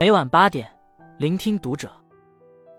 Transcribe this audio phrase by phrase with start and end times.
[0.00, 0.70] 每晚八点，
[1.16, 1.90] 聆听读者。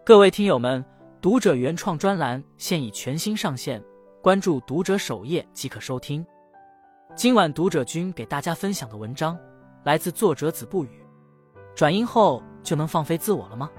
[0.06, 0.84] 各位听友们，
[1.20, 3.84] 读者原创专栏现已全新上线，
[4.22, 6.26] 关注读者首页即可收听。
[7.16, 9.38] 今晚读者君给大家分享的文章
[9.84, 11.06] 来自作者子不语。
[11.76, 13.70] 转阴后就能放飞自我了吗？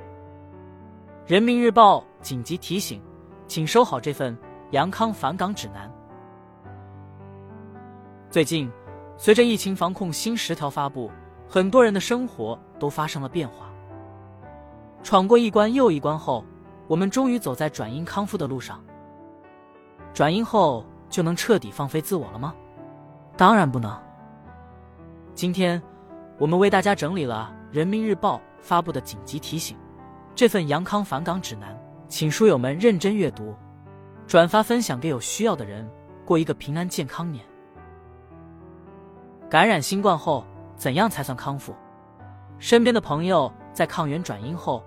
[1.27, 3.02] 人民日报紧急提醒，
[3.48, 4.36] 请收好这份
[4.72, 5.91] 阳康返岗指南。
[8.30, 8.70] 最近，
[9.16, 11.11] 随着疫情防控新十条发布，
[11.52, 13.66] 很多人的生活都发生了变化。
[15.02, 16.45] 闯过一关又一关后，
[16.86, 18.80] 我们终于走在转阴康复的路上。
[20.14, 22.55] 转阴后就能彻底放飞自我了吗？
[23.36, 24.00] 当然不能。
[25.34, 25.82] 今天，
[26.38, 29.77] 我们为大家整理了人民日报发布的紧急提醒，
[30.36, 33.56] 这份阳康返岗指南，请书友们认真阅读，
[34.24, 35.91] 转发分享给有需要的人，
[36.24, 37.44] 过一个平安健康年。
[39.48, 40.44] 感染新冠后，
[40.80, 41.75] 怎样才算康复？
[42.59, 44.83] 身边的朋友在抗原转阴后，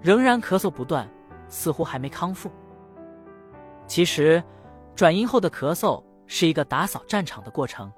[0.00, 1.08] 仍然咳嗽不断，
[1.46, 2.50] 似乎还没康复。
[3.86, 4.42] 其实，
[4.96, 7.92] 转阴后的咳嗽是一个打扫战场的过程，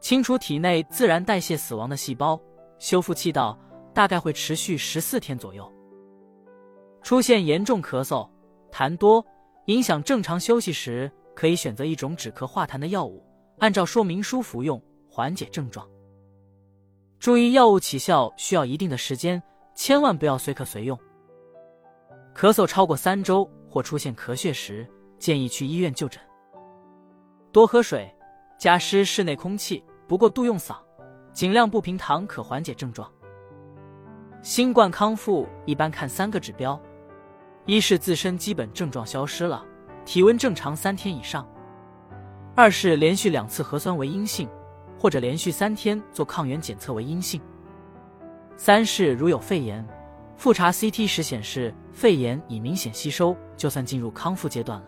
[0.00, 2.40] 清除体内自然代谢死亡的细胞，
[2.80, 3.56] 修复气道，
[3.94, 5.72] 大概会持续十四天左右。
[7.00, 8.28] 出现严重咳嗽、
[8.72, 9.24] 痰多，
[9.66, 13.24] 影响正常休息时，可以选择一种止咳化痰的药物，
[13.60, 15.88] 按照说明书服用，缓解症状。
[17.18, 19.42] 注意，药物起效需要一定的时间，
[19.74, 20.96] 千万不要随咳随用。
[22.32, 24.88] 咳嗽超过三周或出现咳血时，
[25.18, 26.22] 建议去医院就诊。
[27.50, 28.08] 多喝水，
[28.56, 30.76] 加湿室内空气，不过度用嗓，
[31.32, 33.10] 尽量不平躺，可缓解症状。
[34.40, 36.80] 新冠康复一般看三个指标：
[37.66, 39.64] 一是自身基本症状消失了，
[40.04, 41.44] 体温正常三天以上；
[42.54, 44.48] 二是连续两次核酸为阴性。
[44.98, 47.40] 或者连续三天做抗原检测为阴性。
[48.56, 49.86] 三是如有肺炎，
[50.36, 54.86] 复查 CT 时显示肺炎已明显吸收，就算进入康复阶段了。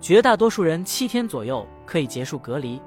[0.00, 2.80] 绝大多数人七天左右可以结束隔离。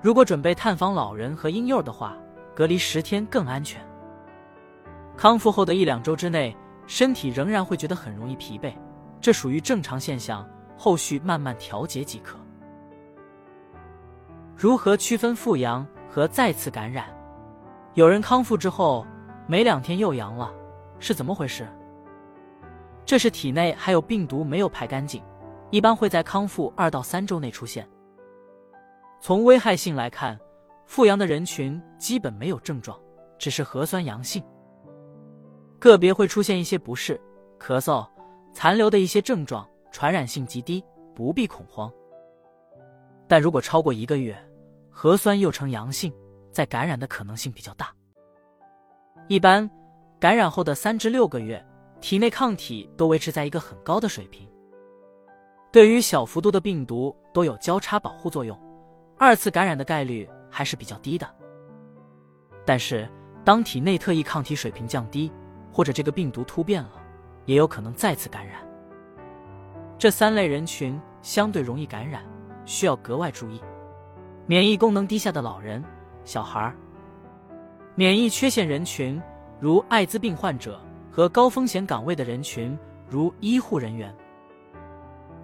[0.00, 2.16] 如果准备探访老人和婴幼儿的话，
[2.54, 3.84] 隔离十天更安全。
[5.16, 6.56] 康复后的一两周之内，
[6.86, 8.72] 身体仍然会觉得很容易疲惫，
[9.20, 12.38] 这属于正常现象，后续慢慢调节即可。
[14.60, 17.06] 如何区分复阳和再次感染？
[17.94, 19.06] 有人康复之后
[19.46, 20.52] 没两天又阳了，
[20.98, 21.66] 是怎么回事？
[23.06, 25.22] 这是体内还有病毒没有排干净，
[25.70, 27.88] 一般会在康复二到三周内出现。
[29.18, 30.38] 从危害性来看，
[30.84, 33.00] 复阳的人群基本没有症状，
[33.38, 34.44] 只是核酸阳性，
[35.78, 37.18] 个别会出现一些不适、
[37.58, 38.06] 咳嗽、
[38.52, 40.84] 残留的一些症状，传染性极低，
[41.14, 41.90] 不必恐慌。
[43.26, 44.36] 但如果超过一个月，
[44.90, 46.12] 核酸又呈阳性，
[46.50, 47.94] 再感染的可能性比较大。
[49.28, 49.68] 一般
[50.18, 51.64] 感染后的三至六个月，
[52.00, 54.48] 体内抗体都维持在一个很高的水平，
[55.70, 58.58] 对于小幅度的病毒都有交叉保护作用，
[59.16, 61.26] 二次感染的概率还是比较低的。
[62.66, 63.08] 但是
[63.44, 65.32] 当体内特异抗体水平降低，
[65.72, 66.92] 或者这个病毒突变了，
[67.46, 68.60] 也有可能再次感染。
[69.96, 72.24] 这三类人群相对容易感染，
[72.64, 73.60] 需要格外注意。
[74.46, 75.82] 免疫功能低下的老人、
[76.24, 76.72] 小孩
[77.94, 79.20] 免疫缺陷人群，
[79.60, 80.80] 如艾滋病患者
[81.10, 82.76] 和高风险岗位的人群，
[83.08, 84.14] 如医护人员。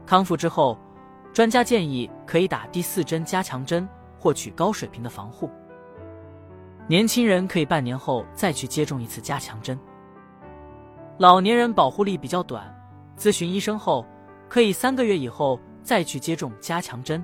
[0.07, 0.79] 康复之后，
[1.33, 5.51] 专家建议可以打第四针加强针，获取高水平的防护。
[6.89, 9.79] 年轻人可以半年后再去接种一次加强针。
[11.19, 12.65] 老年人保护力比较短，
[13.19, 14.07] 咨询医生后，
[14.49, 17.23] 可以三个月以后再去接种加强针。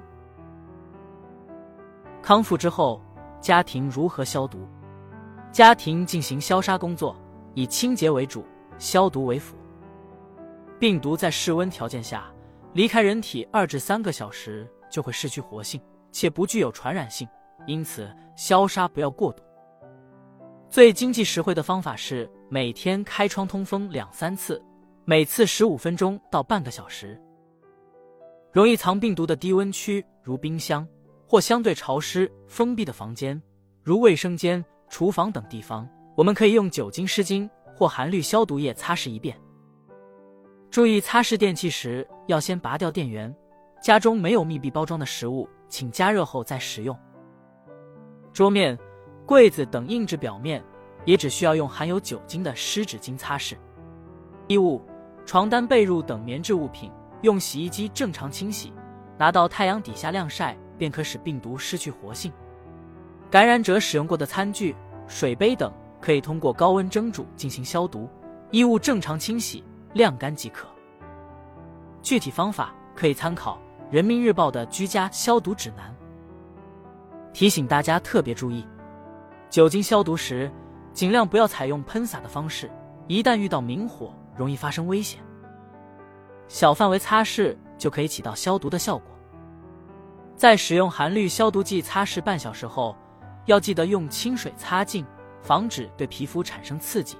[2.22, 3.02] 康复之后，
[3.40, 4.60] 家庭如何消毒？
[5.50, 7.16] 家庭进行消杀工作，
[7.54, 8.44] 以清洁为主，
[8.78, 9.56] 消毒为辅。
[10.78, 12.32] 病毒在室温条件下
[12.74, 15.80] 离开人体二至三个小时就会失去活性，
[16.12, 17.28] 且不具有传染性，
[17.66, 19.42] 因此消杀不要过度。
[20.70, 24.62] 最经济实惠的方法是每天开窗通风两三次，
[25.04, 27.20] 每次十五分钟到半个小时。
[28.52, 30.86] 容易藏病毒的低温区，如冰箱。
[31.32, 33.40] 或相对潮湿、封闭的房间，
[33.82, 39.34] 如卫生间、厨房等地方，我们可以用酒精湿巾或含氯消毒液擦拭一遍。
[40.70, 43.34] 注意擦拭电器时要先拔掉电源。
[43.80, 46.94] 家中没有密闭包装的食物，请加热后再食用。
[48.34, 48.78] 桌面、
[49.24, 50.62] 柜子等硬质表面
[51.06, 53.56] 也只需要用含有酒精的湿纸巾擦拭。
[54.48, 54.82] 衣物、
[55.24, 56.92] 床单、被褥等棉质物品
[57.22, 58.70] 用洗衣机正常清洗，
[59.16, 60.54] 拿到太阳底下晾晒。
[60.76, 62.32] 便可使病毒失去活性。
[63.30, 64.74] 感染者使用过的餐具、
[65.06, 68.08] 水杯等可以通过高温蒸煮进行消毒，
[68.50, 69.64] 衣物正常清洗
[69.94, 70.68] 晾干即可。
[72.02, 73.58] 具体方法可以参考
[73.94, 75.94] 《人民日报》的居家消毒指南。
[77.32, 78.66] 提醒大家特别注意，
[79.48, 80.50] 酒精消毒时
[80.92, 82.70] 尽量不要采用喷洒的方式，
[83.06, 85.20] 一旦遇到明火，容易发生危险。
[86.48, 89.11] 小范围擦拭就可以起到消毒的效果。
[90.36, 92.96] 在使用含氯消毒剂擦拭半小时后，
[93.46, 95.06] 要记得用清水擦净，
[95.40, 97.16] 防止对皮肤产生刺激。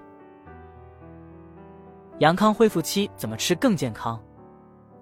[2.18, 4.20] 阳康恢复期怎么吃更健康？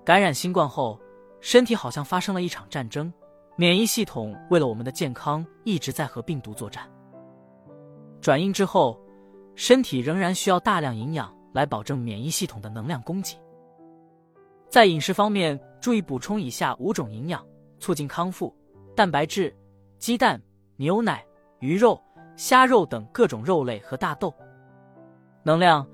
[0.05, 0.99] 感染新冠后，
[1.41, 3.13] 身体好像发生了一场战争，
[3.57, 6.89] 免疫系统为了我们的健康一直在和病毒作战。
[8.21, 8.99] 转阴之后，
[9.55, 13.37] 身体仍然需要大量营养来保证免疫系统的能量供给。
[14.69, 17.45] 在饮食方面，注意补充以下五种营养，
[17.81, 18.55] 促进康复：
[18.95, 19.53] 蛋白质、
[19.99, 20.41] 鸡蛋、
[20.77, 21.25] 牛奶、
[21.59, 22.01] 鱼肉、
[22.37, 24.33] 虾肉等各种肉类和大豆。
[25.43, 25.85] 能量，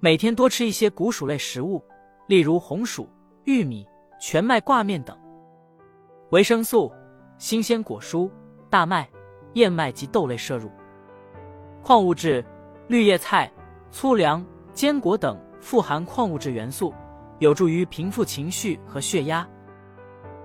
[0.00, 1.84] 每天多吃一些谷薯类食物，
[2.28, 3.06] 例如红薯。
[3.44, 3.84] 玉米、
[4.20, 5.18] 全麦挂面等
[6.30, 6.92] 维生素，
[7.38, 8.30] 新鲜果蔬、
[8.70, 9.10] 大麦、
[9.54, 10.70] 燕麦及豆类摄入。
[11.82, 12.44] 矿物质，
[12.86, 13.52] 绿叶菜、
[13.90, 16.94] 粗粮、坚果等富含矿物质元素，
[17.40, 19.44] 有助于平复情绪和血压。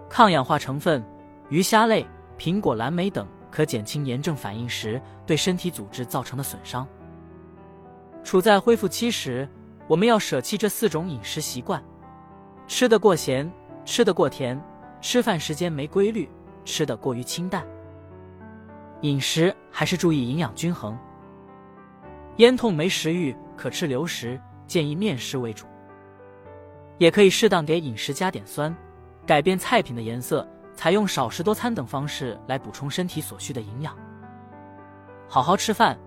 [0.10, 1.04] 抗氧化成分，
[1.50, 2.06] 鱼虾类、
[2.38, 6.88] 苹果、蓝莓等可减轻炎症反应时对身体组织造成的损伤。
[8.24, 9.48] 处在恢复期时，
[9.88, 11.84] 我们要舍弃这四种饮食习惯。
[12.68, 13.50] 吃得过咸，
[13.86, 14.62] 吃得过甜，
[15.00, 16.30] 吃饭时间没规律，
[16.66, 17.66] 吃得过于清淡。
[19.02, 20.98] 饮食还是注意营养均衡。
[22.38, 25.66] 咽痛没食欲，可吃流食，建议面食为主。
[26.98, 28.76] 也可以适当给饮食加点酸，
[29.28, 33.96] 改变菜品的颜色，采用少食多餐等方式来补充身体所需的营养。
[35.28, 36.00] 好好吃饭，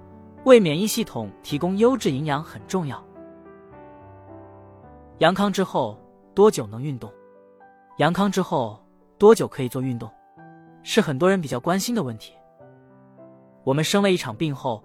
[0.44, 3.00] 为免疫系统提供优质营养很重要。
[5.18, 5.96] 阳康之后。
[6.32, 7.12] 多久能运动？
[7.98, 8.80] 阳康之后
[9.18, 10.08] 多久可以做运动？
[10.84, 12.32] 是很多人比较关心的问题。
[13.64, 14.82] 我们生了一场病后，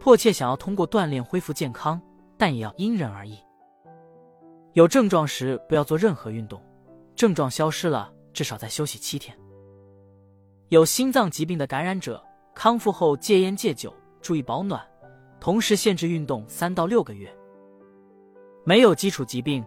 [0.00, 2.00] 迫切想要通过锻炼恢复健康，
[2.38, 3.38] 但也要因人而异。
[4.72, 6.60] 有症状时不要做任何运动，
[7.18, 9.36] 症状消失了至少再休息七天。
[10.68, 12.24] 有心脏疾病的感染者，
[12.54, 13.92] 康复后戒烟戒酒，
[14.22, 14.80] 注意保暖，
[15.40, 17.28] 同时限制运动三到六个月。
[18.64, 19.64] 没有基础疾病。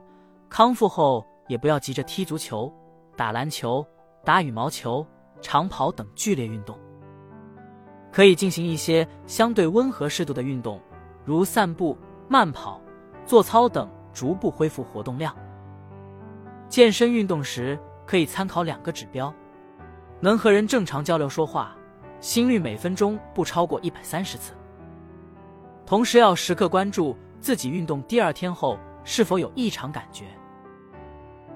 [0.49, 2.73] 康复后也不要急着踢足球、
[3.17, 3.85] 打篮球、
[4.23, 5.05] 打羽毛球、
[5.41, 6.77] 长跑等剧烈运动，
[8.13, 10.79] 可以进行一些相对温和适度的运动，
[11.25, 11.97] 如散步、
[12.29, 12.81] 慢跑、
[13.25, 15.35] 做操等，逐步恢复活动量。
[16.71, 19.31] 健身运动时可以参考两个指标：
[20.21, 21.75] 能和人正常交流说话，
[22.21, 24.53] 心率每分钟不超过一百三十次。
[25.85, 30.27] 同时要时刻关注自己运动第二天后是否有异常感觉。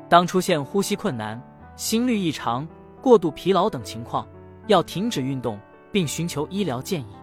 [0.09, 1.41] 当出现呼吸困难、
[1.77, 2.67] 心率异常、
[3.01, 4.27] 过度疲劳等情况，
[4.67, 5.57] 要停止运动
[5.93, 7.15] 并寻求医疗建议。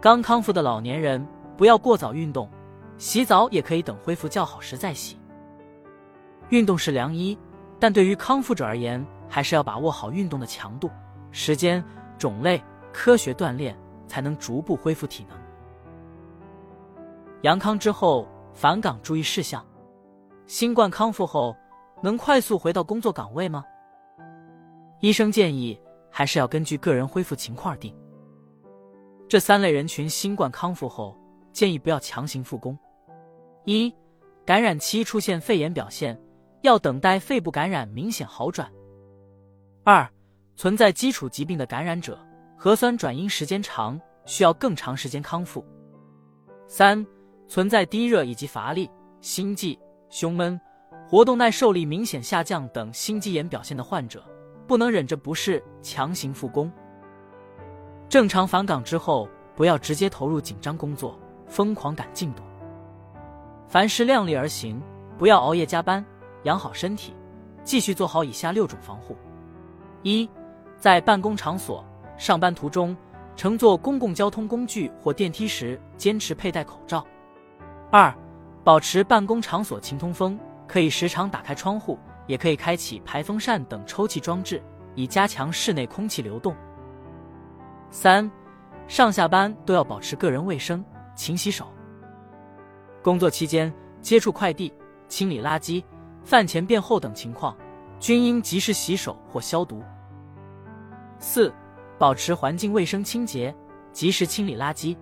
[0.00, 1.24] 刚康复的老年人
[1.56, 2.50] 不要过早运动，
[2.98, 5.16] 洗澡也可以等恢复较好时再洗。
[6.50, 7.36] 运动是良医，
[7.78, 10.90] 但对于康复者而言，还是要把握好运动的强度、
[11.30, 11.82] 时间、
[12.18, 12.62] 种类，
[12.92, 13.76] 科学锻炼
[14.06, 15.38] 才能逐步恢复体能。
[17.42, 19.64] 阳康之后返岗注意事项。
[20.46, 21.54] 新冠康复后，
[22.00, 23.64] 能快速回到工作岗位吗？
[25.00, 25.78] 医生建议
[26.10, 27.94] 还是要根据个人恢复情况而定。
[29.28, 31.16] 这三类人群新冠康复后，
[31.52, 32.78] 建议不要强行复工：
[33.64, 33.92] 一、
[34.44, 36.16] 感染期出现肺炎表现，
[36.66, 38.68] 要等待肺部感染明显好转；
[39.84, 40.06] 二、
[40.56, 42.18] 存在基础疾病的感染者，
[42.56, 45.64] 核酸转阴时间长，需要更长时间康复；
[46.66, 47.06] 三、
[47.46, 49.78] 存在低热以及乏力、心悸。
[50.08, 50.58] 胸闷、
[51.08, 54.24] 活动耐受力明显下降等心肌炎表现的患者，
[54.66, 56.70] 不能忍着不适强行复工。
[58.08, 61.18] 正常返岗之后，不要直接投入紧张工作，
[61.48, 62.42] 疯狂赶进度。
[63.66, 64.80] 凡事量力而行，
[65.18, 66.02] 不要熬夜加班，
[66.46, 67.14] 养好身体，
[67.62, 69.16] 继续做好以下六种防护：
[70.02, 70.28] 一，
[70.78, 71.84] 在办公场所、
[72.16, 72.96] 上班途中、
[73.36, 77.06] 乘坐公共交通工具或电梯时，坚持佩戴口罩。
[77.92, 78.12] 二。
[78.64, 80.36] 保持办公场所勤通风，
[80.66, 84.60] 可以时常打开窗户，也可以开启排风扇等抽气装置，
[84.96, 86.52] 以加强室内空气流动。
[87.90, 88.28] 三，
[88.88, 90.84] 上下班都要保持个人卫生，
[91.14, 91.68] 勤洗手。
[93.04, 93.72] 工作期间
[94.02, 94.74] 接触快递、
[95.06, 95.84] 清理垃圾、
[96.26, 97.56] 饭前便后等情况，
[98.00, 99.80] 均应及时洗手或消毒。
[101.20, 101.54] 四，
[102.00, 103.54] 保持环境卫生清洁，
[103.92, 104.96] 及时清理垃圾。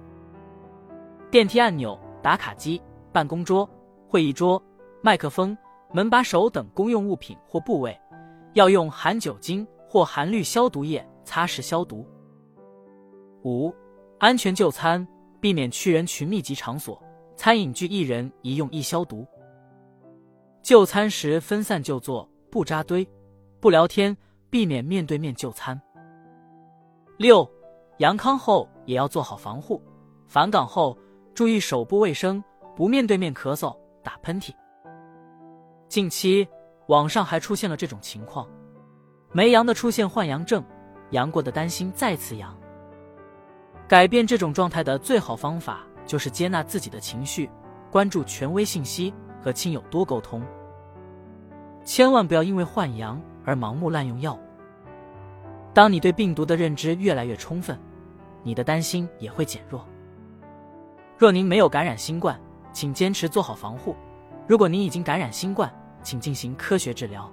[1.31, 3.67] 电梯按钮、打卡机、办公桌、
[4.07, 4.63] 会议桌、
[5.01, 5.57] 麦克风、
[5.95, 7.99] 门把手等公用物品或部位，
[8.53, 12.07] 要用含酒精或含氯消毒液擦拭消毒。
[13.45, 13.75] 五、
[14.19, 15.09] 安全就餐，
[15.41, 17.03] 避免去人群密集场所，
[17.35, 19.27] 餐饮具一人一用一消毒。
[20.65, 23.07] 就餐时分散就坐，不扎堆，
[23.61, 24.17] 不聊天，
[24.49, 25.79] 避免面对面就餐。
[27.19, 27.47] 六、
[27.99, 29.83] 阳康后也要做好防护，
[30.27, 30.99] 返岗后
[31.35, 32.43] 注意手部卫生，
[32.75, 34.55] 不面对面咳嗽、打喷嚏。
[35.87, 36.49] 近期
[36.87, 38.49] 网上还出现了这种情况：
[39.33, 40.65] 没阳的出现患阳症，
[41.11, 42.59] 阳过的担心再次阳。
[43.87, 47.51] 改变这种状态的最好方法就是接纳自己的情绪，
[47.91, 49.13] 关注权威信息，
[49.45, 50.43] 和亲友多沟通。
[51.85, 54.39] 千万不要因为换阳而盲目滥用药物。
[55.75, 57.79] 当你对病毒的认知越来越充分，
[58.43, 59.87] 你的担心也会减弱。
[61.19, 62.41] 若您没有感染新冠，
[62.73, 63.95] 请坚持做好防护；
[64.47, 65.71] 如果您已经感染新冠，
[66.03, 67.31] 请进行科学治疗。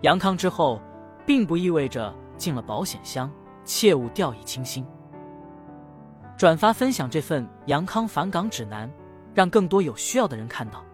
[0.00, 0.80] 阳康之后，
[1.26, 3.30] 并不意味着进了保险箱，
[3.64, 4.86] 切勿掉以轻心。
[6.38, 8.90] 转发分享这份阳康返岗指南，
[9.34, 10.84] 让更多有需要的人看到。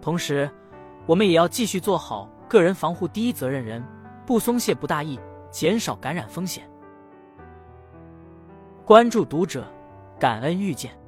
[0.00, 0.50] 同时，
[1.06, 3.82] 我们也要继续做好个人防护第一责任人，
[4.26, 5.18] 不松懈不大意，
[5.50, 6.68] 减少感染风险。
[8.84, 9.66] 关注读者，
[10.18, 11.03] 感恩遇见。